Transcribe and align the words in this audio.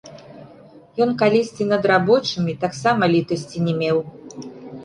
Ён 1.05 1.11
калісьці 1.19 1.67
над 1.73 1.85
рабочымі 1.93 2.57
таксама 2.65 3.03
літасці 3.17 3.57
не 3.67 3.73
меў. 3.83 3.97